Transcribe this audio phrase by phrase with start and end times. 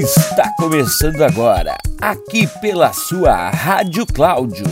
[0.00, 4.64] Está começando agora, aqui pela sua Rádio Cláudio,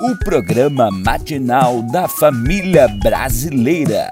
[0.00, 4.10] o programa matinal da família brasileira.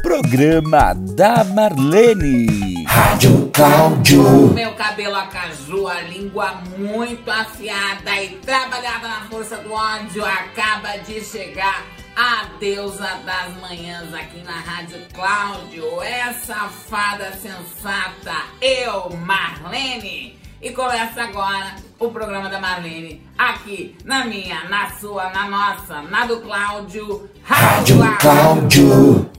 [0.00, 2.84] Programa da Marlene.
[2.86, 4.54] Rádio Cláudio.
[4.54, 11.20] Meu cabelo acaju, a língua muito afiada e trabalhada na força do ódio acaba de
[11.24, 20.36] chegar a deusa das manhãs aqui na Rádio Cláudio, essa fada sensata, eu, Marlene.
[20.60, 26.26] E começa agora o programa da Marlene, aqui na minha, na sua, na nossa, na
[26.26, 29.30] do Cláudio, Rádio Cláudio.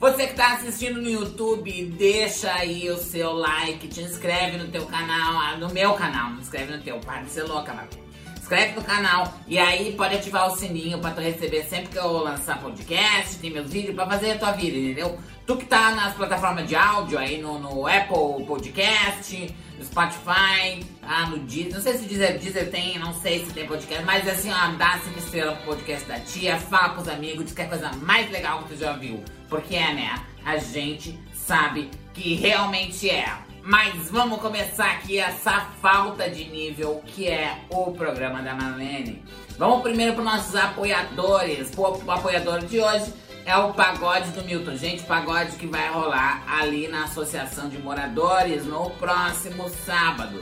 [0.00, 4.86] Você que está assistindo no YouTube, deixa aí o seu like, te inscreve no teu
[4.86, 8.05] canal, ah, no meu canal, não inscreve no teu, para de ser louca, Marlene
[8.46, 12.18] inscreve no canal e aí pode ativar o sininho pra tu receber sempre que eu
[12.18, 15.18] lançar podcast, tem meus vídeos, pra fazer a tua vida, entendeu?
[15.44, 21.26] Tu que tá nas plataformas de áudio aí no, no Apple Podcast, no Spotify, ah,
[21.26, 24.50] no Deezer, não sei se Deezer, Deezer tem, não sei se tem podcast, mas assim,
[24.52, 27.68] ó, dá cinco estrelas pro podcast da tia, fala pros amigos, diz que é a
[27.68, 30.14] coisa mais legal que tu já viu, porque é, né?
[30.44, 33.45] A gente sabe que realmente é.
[33.68, 39.20] Mas vamos começar aqui essa falta de nível que é o programa da Marlene.
[39.58, 41.72] Vamos primeiro para nossos apoiadores.
[41.76, 43.12] O apoiador de hoje
[43.44, 44.76] é o Pagode do Milton.
[44.76, 50.40] Gente, pagode que vai rolar ali na Associação de Moradores no próximo sábado.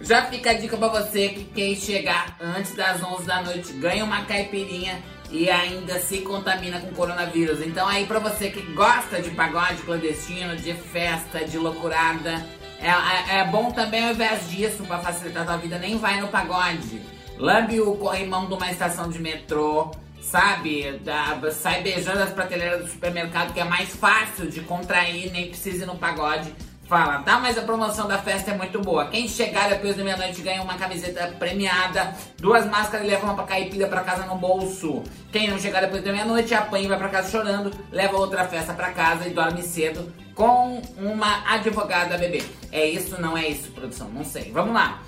[0.00, 4.02] Já fica a dica para você que quer chegar antes das 11 da noite, ganha
[4.02, 5.02] uma caipirinha
[5.34, 7.60] e ainda se contamina com coronavírus.
[7.60, 12.46] Então aí para você que gosta de pagode clandestino, de festa, de loucurada,
[12.80, 16.20] é, é, é bom também ao invés disso, para facilitar a tua vida, nem vai
[16.20, 17.02] no pagode.
[17.36, 19.90] Lambe o corrimão de uma estação de metrô,
[20.22, 21.00] sabe?
[21.04, 25.82] Da, sai beijando as prateleiras do supermercado, que é mais fácil de contrair, nem precisa
[25.82, 26.54] ir no pagode
[26.86, 27.38] Fala, tá?
[27.40, 29.06] Mas a promoção da festa é muito boa.
[29.06, 33.88] Quem chegar depois da meia-noite ganha uma camiseta premiada, duas máscaras e leva uma caipira
[33.88, 35.02] pra casa no bolso.
[35.32, 38.74] Quem não chegar depois da meia-noite apanha e vai pra casa chorando, leva outra festa
[38.74, 42.44] pra casa e dorme cedo com uma advogada bebê.
[42.70, 44.10] É isso, não é isso, produção?
[44.10, 44.52] Não sei.
[44.52, 45.00] Vamos lá.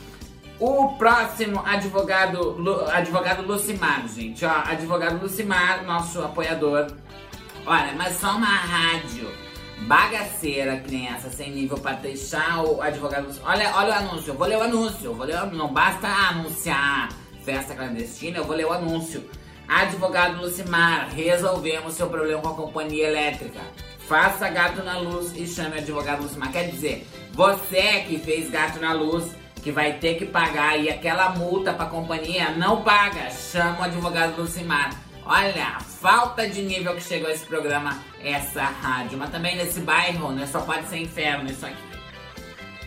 [0.59, 2.57] O próximo advogado,
[2.91, 6.87] advogado Lucimar, gente, ó, advogado Lucimar, nosso apoiador.
[7.67, 9.46] Olha, mas só uma rádio
[9.81, 13.29] bagaceira criança sem nível para deixar o advogado.
[13.45, 17.09] Olha, olha o anúncio, eu vou ler o anúncio, eu vou ler, não basta anunciar
[17.45, 19.25] festa clandestina, eu vou ler o anúncio.
[19.69, 23.61] Advogado Lucimar, resolvemos seu problema com a companhia elétrica.
[24.09, 26.53] Faça gato na luz e chame o advogado Lucimar.
[26.53, 29.33] Quer dizer, você que fez gato na luz,
[29.63, 33.31] que vai ter que pagar e aquela multa para a companhia, não paga.
[33.31, 34.91] Chama o advogado Lucimar.
[35.29, 39.19] Olha, falta de nível que chegou esse programa, essa rádio.
[39.19, 40.47] Mas também nesse bairro, né?
[40.47, 41.83] Só pode ser inferno isso aqui.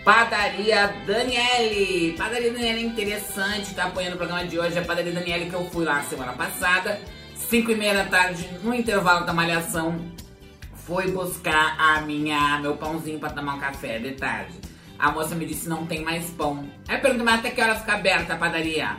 [0.05, 2.15] Padaria Daniele.
[2.17, 4.77] Padaria Daniele é interessante, tá apoiando o programa de hoje.
[4.77, 7.01] É a Padaria Daniele que eu fui lá semana passada.
[7.35, 9.99] 5 e meia da tarde, no intervalo da malhação,
[10.85, 14.53] fui buscar a minha, meu pãozinho para tomar um café de tarde.
[14.97, 16.69] A moça me disse não tem mais pão.
[16.87, 18.97] Aí eu perguntei, mas até que hora fica aberta a padaria?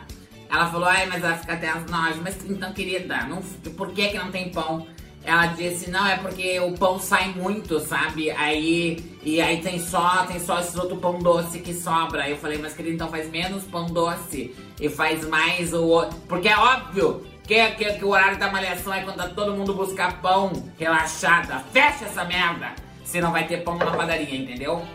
[0.51, 2.21] Ela falou, ai, mas vai ficar até as nove.
[2.23, 3.41] Mas então, querida, não,
[3.73, 4.87] por que que não tem pão?
[5.23, 8.31] Ela disse, não, é porque o pão sai muito, sabe?
[8.31, 12.29] Aí, e aí tem só, tem só esse outro pão doce que sobra.
[12.29, 16.19] Eu falei, mas querida, então faz menos pão doce e faz mais o outro.
[16.27, 19.75] Porque é óbvio que, que, que o horário da malhação é quando tá todo mundo
[19.75, 21.59] buscar pão relaxada.
[21.73, 22.73] Fecha essa merda!
[23.05, 24.87] Se não vai ter pão na padaria, entendeu?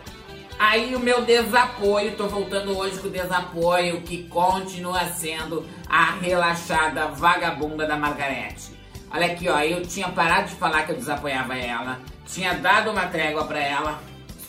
[0.58, 7.08] Aí o meu desapoio, tô voltando hoje com o desapoio que continua sendo a relaxada
[7.08, 8.74] vagabunda da Margarete.
[9.10, 13.06] Olha aqui, ó, eu tinha parado de falar que eu desapoiava ela, tinha dado uma
[13.06, 14.00] trégua pra ela,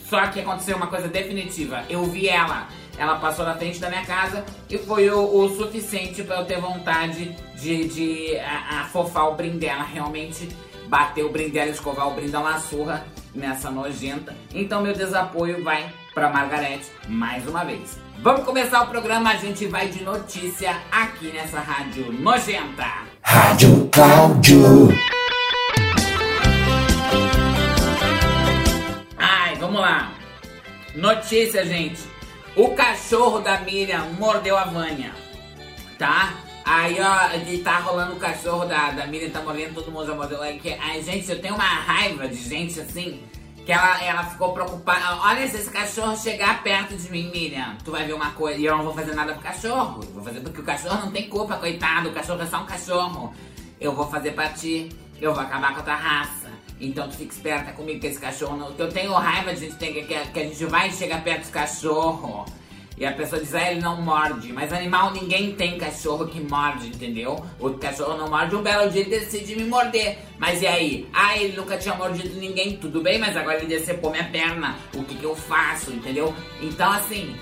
[0.08, 1.84] só que aconteceu uma coisa definitiva.
[1.90, 6.24] Eu vi ela, ela passou na frente da minha casa e foi o, o suficiente
[6.24, 8.38] para eu ter vontade de, de
[8.80, 9.82] afofar o brinde dela.
[9.82, 10.48] Realmente
[10.86, 14.34] bater o brinde dela, escovar o brinde, dar uma surra nessa nojenta.
[14.54, 17.98] Então meu desapoio vai para Margarete mais uma vez.
[18.20, 23.06] Vamos começar o programa, a gente vai de notícia aqui nessa rádio nojenta.
[23.22, 24.88] Rádio Cláudio.
[29.16, 30.12] Ai, vamos lá.
[30.96, 32.00] Notícia, gente.
[32.56, 35.12] O cachorro da Miriam mordeu a Vânia,
[35.96, 36.34] tá?
[36.64, 40.14] Aí, ó, ele tá rolando o cachorro da, da Miriam, tá mordendo, todo mundo já
[40.14, 40.42] mordeu.
[40.42, 43.22] Ai, gente, eu tenho uma raiva de gente assim
[43.68, 45.20] que ela, ela ficou preocupada.
[45.20, 48.58] Olha, se esse cachorro chegar perto de mim, Miriam, tu vai ver uma coisa.
[48.58, 50.00] E eu não vou fazer nada pro cachorro.
[50.14, 52.08] Vou fazer porque o cachorro não tem culpa, coitado.
[52.08, 53.34] O cachorro é só um cachorro.
[53.78, 54.88] Eu vou fazer pra ti.
[55.20, 56.48] Eu vou acabar com a tua raça.
[56.80, 58.56] Então tu fica esperta comigo com esse cachorro.
[58.56, 61.40] Não, que eu tenho raiva, a gente que, que, que a gente vai chegar perto
[61.40, 62.50] dos cachorros.
[62.98, 64.52] E a pessoa diz, ah, ele não morde.
[64.52, 67.44] Mas animal, ninguém tem cachorro que morde, entendeu?
[67.60, 70.18] O cachorro não morde, um belo dia ele decide me morder.
[70.36, 71.08] Mas e aí?
[71.12, 74.76] Ah, ele nunca tinha mordido ninguém, tudo bem, mas agora ele decepou minha perna.
[74.94, 76.34] O que que eu faço, entendeu?
[76.60, 77.36] Então, assim,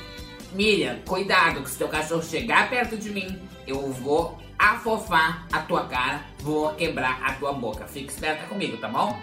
[0.52, 5.84] Miriam, cuidado, que se teu cachorro chegar perto de mim, eu vou afofar a tua
[5.84, 7.86] cara, vou quebrar a tua boca.
[7.86, 9.18] Fica esperta comigo, tá bom?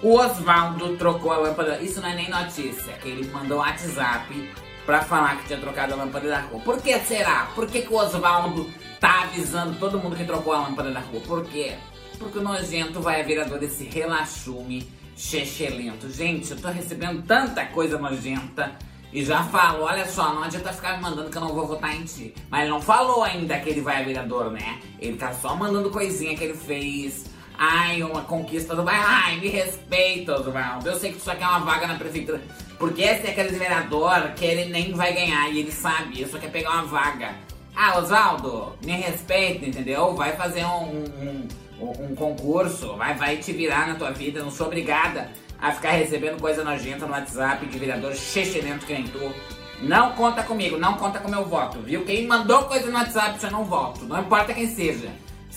[0.00, 1.80] O Oswaldo trocou a lâmpada.
[1.80, 4.50] Isso não é nem notícia, que ele mandou WhatsApp
[4.84, 6.60] pra falar que tinha trocado a lâmpada da rua.
[6.60, 7.50] Por que será?
[7.54, 8.70] Por que, que o Oswaldo
[9.00, 11.20] tá avisando todo mundo que trocou a lâmpada da rua?
[11.20, 11.74] Por quê?
[12.18, 16.10] Porque o nojento vai a virador desse relaxume chechelento.
[16.10, 18.76] Gente, eu tô recebendo tanta coisa nojenta.
[19.12, 21.94] E já falo, olha só, não adianta ficar me mandando que eu não vou votar
[21.94, 22.34] em ti.
[22.48, 24.80] Mas não falou ainda que ele vai a vereador, né?
[24.98, 27.26] Ele tá só mandando coisinha que ele fez.
[27.58, 29.04] Ai, uma conquista do bairro.
[29.06, 30.88] Ai, me respeita, Oswaldo.
[30.88, 32.40] Eu sei que tu só quer uma vaga na prefeitura.
[32.78, 36.38] Porque esse é aquele vereador que ele nem vai ganhar e ele sabe, ele só
[36.38, 37.34] quer pegar uma vaga.
[37.74, 40.14] Ah, Oswaldo, me respeita, entendeu?
[40.14, 41.48] Vai fazer um, um,
[41.80, 45.92] um, um concurso, vai, vai te virar na tua vida, não sou obrigada a ficar
[45.92, 49.32] recebendo coisa nojenta no WhatsApp de vereador chechelento que nem tu.
[49.80, 52.04] Não conta comigo, não conta com meu voto, viu?
[52.04, 54.04] Quem mandou coisa no WhatsApp, eu não voto.
[54.04, 55.10] Não importa quem seja.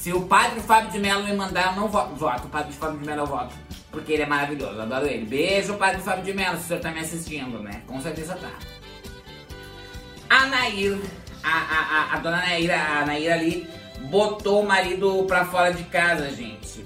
[0.06, 2.14] Se o padre Fábio de Mello me mandar, eu não voto.
[2.14, 2.46] voto.
[2.46, 3.56] O padre Fábio de Mello eu voto.
[3.90, 5.26] Porque ele é maravilhoso, adoro ele.
[5.26, 7.82] Beijo, padre Fábio de Mello, se o senhor tá me assistindo, né?
[7.88, 8.52] Com certeza tá.
[10.30, 11.00] A Nair,
[11.44, 13.68] a, a, a, dona Naira, a Nair ali,
[14.12, 16.86] botou o marido pra fora de casa, gente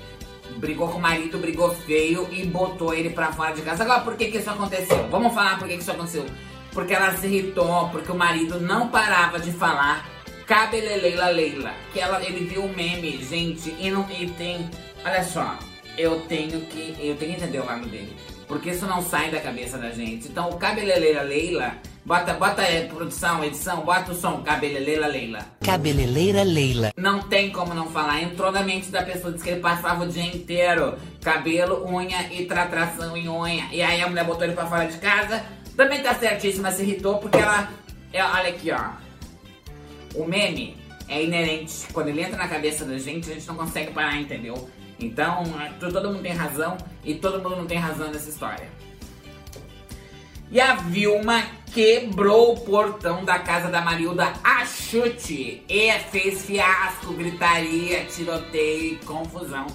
[0.56, 3.83] brigou com o marido, brigou feio e botou ele pra fora de casa.
[3.83, 5.10] Agora, por que que isso aconteceu?
[5.10, 6.25] Vamos falar por que que isso aconteceu.
[6.71, 10.06] Porque ela se irritou, porque o marido não parava de falar
[10.50, 11.74] cabeleleila leila.
[11.94, 14.69] Que ela, ele viu o meme, gente, e, não, e tem...
[15.06, 15.57] Olha só,
[15.98, 16.96] eu tenho que...
[17.00, 18.13] Eu tenho que entender o lado dele.
[18.48, 20.28] Porque isso não sai da cabeça da gente.
[20.28, 21.78] Então, o cabeleleila leila
[22.10, 25.46] Bota, bota aí, produção, edição, bota o som, cabeleleira Leila.
[25.63, 26.92] Cabeleleira Leila.
[26.98, 28.24] Não tem como não falar.
[28.24, 30.98] Entrou na mente da pessoa, disse que ele passava o dia inteiro.
[31.22, 33.66] Cabelo, unha e tratração em unha.
[33.72, 35.45] E aí a mulher botou ele pra fora de casa.
[35.78, 37.69] Também tá certíssima, se irritou, porque ela.
[38.12, 39.08] É, olha aqui, ó.
[40.15, 40.77] O meme
[41.07, 41.88] é inerente.
[41.94, 44.69] Quando ele entra na cabeça da gente, a gente não consegue parar, entendeu?
[45.00, 45.44] Então,
[45.79, 48.67] todo mundo tem razão e todo mundo não tem razão nessa história.
[50.51, 57.13] E a Vilma quebrou o portão da casa da Marilda a chute e fez fiasco,
[57.13, 59.67] gritaria, tiroteio e confusão.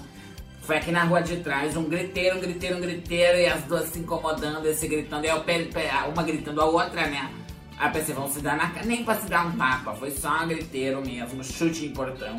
[0.62, 3.88] Foi aqui na rua de trás, um griteiro, um griteiro, um griteiro, e as duas
[3.90, 5.44] se incomodando, esse gritando, e eu,
[6.12, 7.30] uma gritando a outra, né?
[7.78, 10.42] Aí pensei, vão se dar na cara, nem pra se dar um tapa, foi só
[10.42, 12.36] um griteiro mesmo, chute em portão.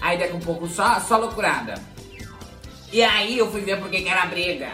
[0.00, 1.74] Aí daqui um pouco só, só loucurada.
[2.90, 4.70] E aí eu fui ver porque que era briga.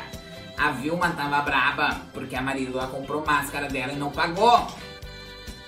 [0.57, 4.69] A Vilma tava braba porque a Marilua comprou máscara dela e não pagou.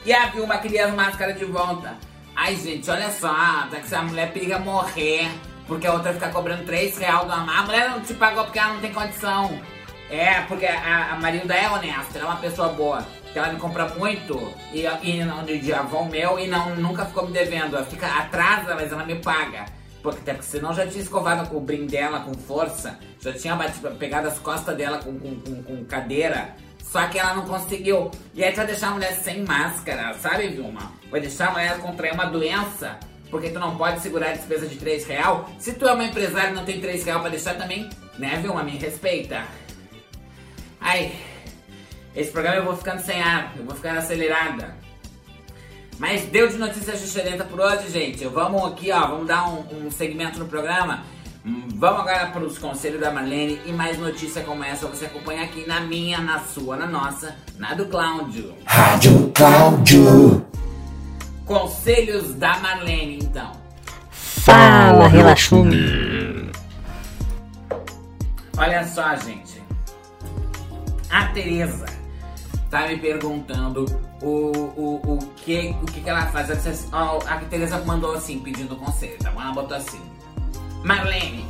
[0.05, 1.97] E a Vilma queria as máscaras de volta.
[2.37, 5.29] Ai, gente, olha só, tá que essa mulher periga morrer
[5.67, 7.61] porque a outra fica cobrando 3 reais do amar.
[7.61, 9.61] A mulher não te pagou porque ela não tem condição.
[10.09, 13.05] É, porque a, a Marilda é honesta, ela é uma pessoa boa.
[13.39, 17.33] Ela me compra muito e, e não de avô meu e não, nunca ficou me
[17.33, 17.77] devendo.
[17.77, 19.67] Ela fica atrasa, mas ela me paga.
[20.03, 23.57] Porque até porque senão já tinha escovado com o brim dela com força, já tinha
[23.57, 26.55] batido, pegado as costas dela com, com, com, com cadeira.
[26.85, 28.11] Só que ela não conseguiu.
[28.33, 30.93] E aí tu vai deixar a mulher sem máscara, sabe, Vilma?
[31.11, 32.99] Vai deixar a mulher contrair uma doença.
[33.31, 35.51] Porque tu não pode segurar a despesa de 3 real.
[35.59, 38.63] Se tu é uma empresária e não tem 3 real pra deixar também, né, Vilma?
[38.63, 39.45] Me respeita.
[40.81, 41.13] Ai,
[42.17, 44.75] esse programa eu vou ficando sem ar, eu vou ficando acelerada.
[45.99, 48.25] Mas deu de notícia xixerenta por hoje, gente.
[48.27, 51.03] Vamos aqui, ó, vamos dar um, um segmento no programa.
[51.45, 55.67] Vamos agora para os conselhos da Marlene e mais notícia como essa você acompanha aqui
[55.67, 58.55] na minha, na sua, na nossa, na do Cláudio.
[58.65, 60.47] Rádio Cláudio.
[61.45, 63.53] Conselhos da Marlene, então.
[64.11, 66.51] Fala, relaxume.
[68.57, 69.63] Olha só, gente.
[71.11, 72.06] A Tereza
[72.71, 73.85] tá me perguntando
[74.23, 76.51] o, o, o, que, o que, que ela faz.
[76.51, 79.41] a Tereza mandou assim, pedindo conselho, tá bom?
[79.41, 80.01] Ela botou assim.
[80.85, 81.45] Marlene,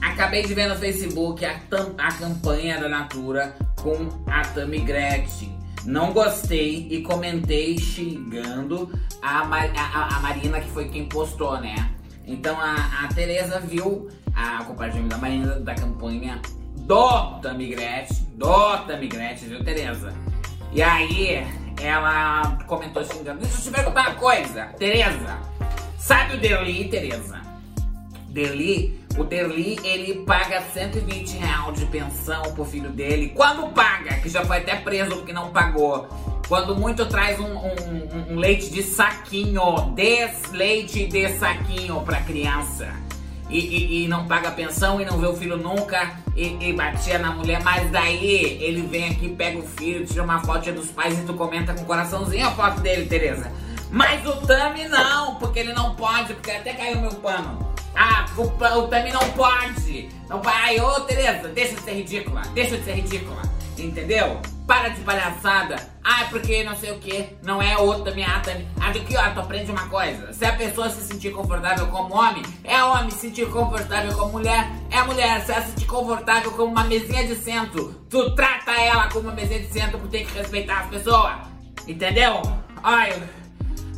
[0.00, 1.60] acabei de ver no Facebook a,
[1.98, 5.56] a campanha da Natura com a Tami Gretchen.
[5.84, 8.90] Não gostei e comentei xingando
[9.22, 11.92] a, a, a Marina, que foi quem postou, né?
[12.26, 16.40] Então a, a Tereza viu a compartilhamento da Marina da campanha
[16.74, 20.12] do Tami Gretchen, do Tami Gretchen, viu, Tereza?
[20.76, 21.42] E aí,
[21.80, 23.40] ela comentou xingando.
[23.40, 25.38] Deixa eu te perguntar uma coisa, Tereza.
[25.98, 27.40] Sabe o Deli, Tereza?
[28.28, 33.32] Deli O Derli, ele paga 120 reais de pensão pro filho dele.
[33.34, 36.10] Quando paga, que já foi até preso porque não pagou.
[36.46, 42.92] Quando muito traz um, um, um leite de saquinho, des leite de saquinho pra criança.
[43.48, 47.18] E, e, e, não paga pensão e não vê o filho nunca e, e, batia
[47.18, 51.18] na mulher, mas daí ele vem aqui, pega o filho, tira uma foto dos pais
[51.18, 53.50] e tu comenta com coraçãozinho a foto dele, Tereza.
[53.90, 57.74] Mas o Tami não, porque ele não pode, porque até caiu meu pano.
[57.94, 60.10] Ah, o, o Tami não pode.
[60.28, 60.78] Não vai.
[60.78, 62.42] Ô, Tereza, deixa de ser ridícula.
[62.52, 63.40] Deixa de ser ridícula.
[63.78, 64.40] Entendeu?
[64.66, 65.76] Para de palhaçada.
[66.02, 67.36] Ah, porque não sei o que.
[67.42, 68.66] Não é outro minha ah, Tami.
[68.80, 70.32] Aqui, ó, tu aprende uma coisa.
[70.32, 73.10] Se a pessoa se sentir confortável como homem, é homem.
[73.10, 75.44] Se sentir confortável como mulher, é mulher.
[75.44, 79.34] Se ela se sentir confortável como uma mesinha de centro, tu trata ela como uma
[79.34, 81.34] mesinha de centro porque tem que respeitar as pessoas.
[81.86, 82.42] Entendeu?
[82.82, 83.46] Olha.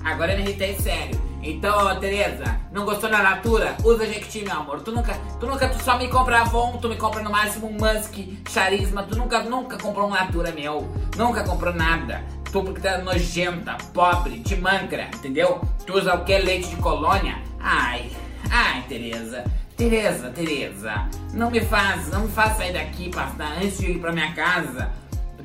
[0.04, 1.27] Agora eu me irritei sério.
[1.48, 3.74] Então, Tereza, não gostou da Natura?
[3.82, 4.80] Usa Jequiti, meu amor.
[4.80, 7.72] Tu nunca, tu nunca, tu só me compra Avon, tu me compra no máximo um
[7.72, 9.02] Musk, Charisma.
[9.04, 10.86] Tu nunca, nunca comprou um Natura, meu.
[11.16, 12.22] Nunca comprou nada.
[12.52, 15.58] Tu porque tá nojenta, pobre, te mancra, entendeu?
[15.86, 16.36] Tu usa o que?
[16.36, 17.38] Leite de colônia?
[17.58, 18.10] Ai,
[18.50, 19.42] ai, Tereza.
[19.74, 23.30] Tereza, Tereza, não me faz, não me faz sair daqui pra,
[23.62, 24.90] antes de ir pra minha casa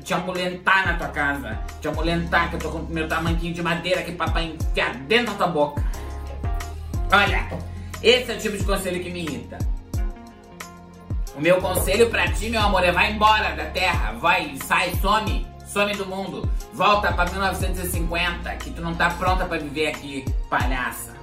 [0.04, 1.58] te amulentar na tua casa.
[1.80, 5.38] Te amulentar, que eu tô com meu tamanquinho de madeira aqui pra enfiar dentro da
[5.38, 5.82] tua boca.
[7.10, 7.48] Olha,
[8.02, 9.58] esse é o tipo de conselho que me irrita.
[11.34, 14.12] O meu conselho pra ti, meu amor, é vai embora da terra.
[14.12, 15.46] Vai, sai, some.
[15.66, 16.48] Some do mundo.
[16.72, 21.14] Volta pra 1950, que tu não tá pronta pra viver aqui, palhaça.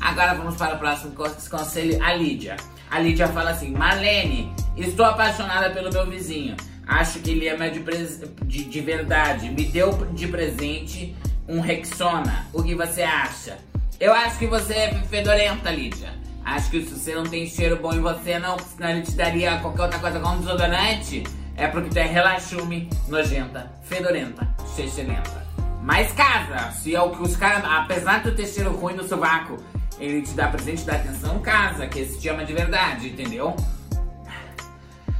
[0.00, 1.14] Agora vamos para o próximo
[1.48, 2.56] conselho, a Lídia.
[2.92, 6.54] A Lídia fala assim: Marlene, estou apaixonada pelo meu vizinho.
[6.86, 7.82] Acho que ele é de,
[8.44, 9.48] de, de verdade.
[9.48, 11.16] Me deu de presente
[11.48, 12.46] um Rexona.
[12.52, 13.56] O que você acha?
[13.98, 16.10] Eu acho que você é fedorenta, Lídia.
[16.44, 19.58] Acho que se você não tem cheiro bom em você, não, senão ele te daria
[19.60, 21.22] qualquer outra coisa como desodorante.
[21.56, 24.46] É porque tu é relaxume, nojenta, fedorenta,
[24.76, 25.46] chechelenta.
[25.82, 27.64] Mas casa, se é o que os caras.
[27.64, 29.56] Apesar de tu ter cheiro ruim no sovaco,
[29.98, 33.54] ele te dá presente da atenção casa, que esse te ama de verdade, entendeu?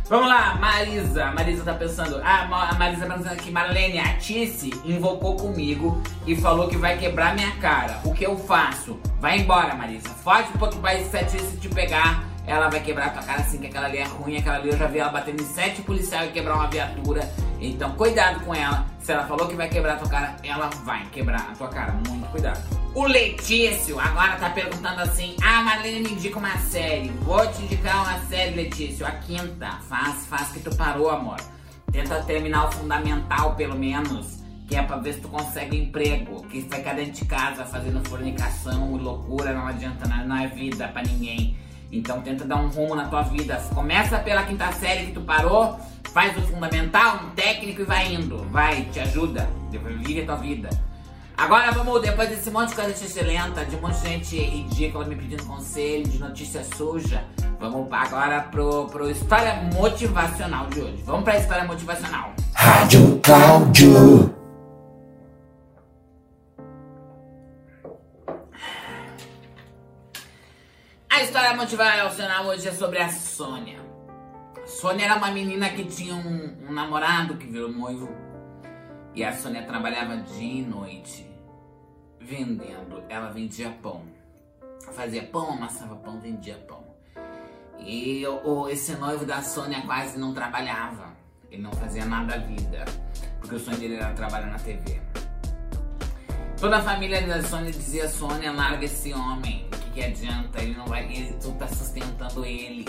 [0.08, 1.30] Vamos lá, Marisa.
[1.32, 2.20] Marisa tá pensando.
[2.22, 6.98] Ah, a Marisa tá pensando aqui, Marlene, a Tice invocou comigo e falou que vai
[6.98, 8.00] quebrar minha cara.
[8.04, 9.00] O que eu faço?
[9.20, 10.10] Vai embora, Marisa.
[10.10, 13.66] Foge porque vai se a Tice te pegar ela vai quebrar tua cara assim, que
[13.66, 16.32] aquela ali é ruim, aquela ali eu já vi ela batendo em sete policiais e
[16.32, 17.28] quebrar uma viatura.
[17.60, 18.84] Então, cuidado com ela.
[18.98, 21.92] Se ela falou que vai quebrar tua cara, ela vai quebrar a tua cara.
[21.92, 22.81] Muito cuidado.
[22.94, 27.08] O Letício agora tá perguntando assim: Ah, Marlene, me indica uma série.
[27.22, 29.06] Vou te indicar uma série, Letício.
[29.06, 29.78] A quinta.
[29.88, 31.38] Faz, faz que tu parou, amor.
[31.90, 34.42] Tenta terminar o fundamental, pelo menos.
[34.68, 36.46] Que é pra ver se tu consegue emprego.
[36.48, 40.86] Que ficar dentro de casa fazendo fornicação e loucura não adianta, não, não é vida
[40.88, 41.56] pra ninguém.
[41.90, 43.56] Então tenta dar um rumo na tua vida.
[43.74, 45.80] Começa pela quinta série que tu parou,
[46.12, 48.36] faz o fundamental, um técnico e vai indo.
[48.50, 49.48] Vai, te ajuda.
[49.70, 50.91] Vive a tua vida.
[51.42, 55.16] Agora vamos, depois desse monte de coisa excelente, de um monte de gente ridícula me
[55.16, 57.24] pedindo conselho, de notícia suja,
[57.58, 61.02] vamos agora pro, pro História Motivacional de hoje.
[61.02, 62.32] Vamos pra História Motivacional.
[62.54, 64.32] Rádio Cláudio.
[71.10, 73.80] A história motivacional hoje é sobre a Sônia.
[74.62, 78.08] A Sônia era uma menina que tinha um, um namorado que virou noivo.
[79.12, 81.31] E a Sônia trabalhava dia e noite
[82.24, 83.02] vendendo.
[83.08, 84.02] Ela vendia pão.
[84.92, 86.84] Fazia pão, amassava pão, vendia pão.
[87.78, 91.12] E o, esse noivo da Sônia quase não trabalhava.
[91.50, 92.84] Ele não fazia nada da vida.
[93.40, 95.00] Porque o sonho dele era trabalhar na TV.
[96.58, 101.04] Toda a família da Sônia dizia: Sônia, larga esse homem que adianta, ele não vai,
[101.04, 102.86] ele, tu tá sustentando ele,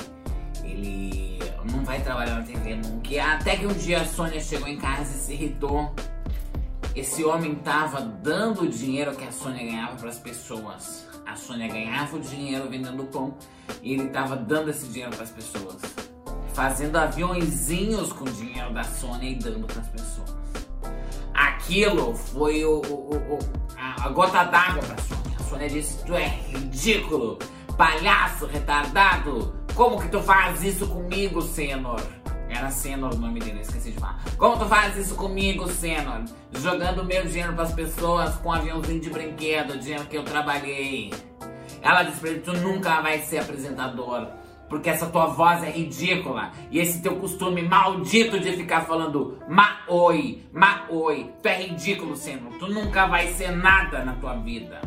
[0.63, 1.39] ele
[1.71, 3.33] não vai trabalhar na TV nunca.
[3.33, 5.93] Até que um dia a Sônia chegou em casa e se irritou.
[6.95, 11.07] Esse homem tava dando o dinheiro que a Sônia ganhava para as pessoas.
[11.25, 13.35] A Sônia ganhava o dinheiro vendendo pão
[13.81, 15.81] e ele tava dando esse dinheiro para as pessoas.
[16.53, 20.35] Fazendo aviãozinhos com o dinheiro da Sônia e dando para as pessoas.
[21.33, 23.39] Aquilo foi o, o, o
[23.75, 25.39] a, a gota d'água para Sônia.
[25.49, 27.39] Sônia disse: Tu é ridículo,
[27.75, 29.55] palhaço, retardado.
[29.73, 32.03] Como que tu faz isso comigo, Senor?
[32.53, 34.23] Era Senor o nome dele, esqueci de falar.
[34.37, 36.25] Como tu faz isso comigo, Senor?
[36.51, 41.11] Jogando meu dinheiro pras pessoas com um aviãozinho de brinquedo, dinheiro que eu trabalhei.
[41.81, 44.27] Ela disse pra ele: Tu nunca vai ser apresentador
[44.73, 50.43] porque essa tua voz é ridícula e esse teu costume maldito de ficar falando ma-oi,
[50.51, 52.51] ma-oi, tu é ridículo, Senhor.
[52.57, 54.81] Tu nunca vai ser nada na tua vida.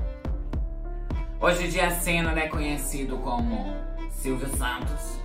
[1.41, 3.77] Hoje em dia cena é conhecido como
[4.11, 5.21] Silvio Santos.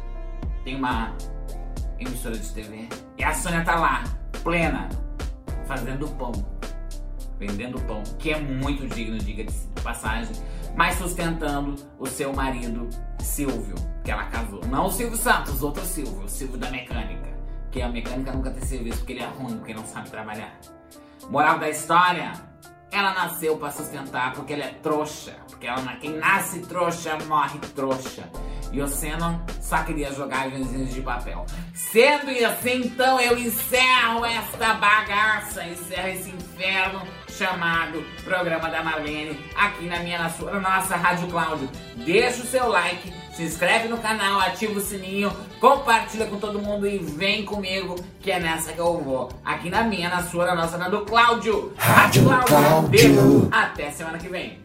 [0.64, 1.12] Tem uma
[2.02, 2.88] emissora de TV.
[3.18, 4.04] E a Sônia tá lá,
[4.44, 4.90] plena,
[5.66, 6.32] fazendo pão.
[7.40, 10.36] Vendendo pão, que é muito digno, diga de passagem,
[10.76, 12.88] mas sustentando o seu marido
[13.20, 14.62] Silvio, que ela casou.
[14.68, 17.32] Não o Silvio Santos, outro Silvio, o Silvio da mecânica.
[17.72, 20.60] Que a mecânica nunca tem serviço porque ele é ruim, porque não sabe trabalhar.
[21.30, 22.34] Moral da história:
[22.92, 25.36] ela nasceu para sustentar porque ela é trouxa.
[25.50, 28.30] Porque ela, quem nasce trouxa morre trouxa.
[28.72, 31.46] E o Senna só queria jogar aviãozinhos de papel.
[31.74, 39.86] Sendo assim, então eu encerro esta bagaça, encerro esse inferno chamado Programa da Marlene aqui
[39.86, 41.70] na minha na sua, na nossa Rádio Cláudio.
[41.98, 46.88] Deixa o seu like, se inscreve no canal, ativa o sininho, compartilha com todo mundo
[46.88, 49.30] e vem comigo que é nessa que eu vou.
[49.44, 51.74] Aqui na minha, na sua, na nossa, na do Cláudio.
[51.78, 52.90] Rádio Cláudio.
[52.90, 53.50] Beijo.
[53.52, 54.60] Até semana que vem.